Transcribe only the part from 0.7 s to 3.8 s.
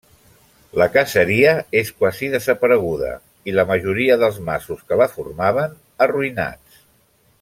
La caseria és quasi desapareguda, i la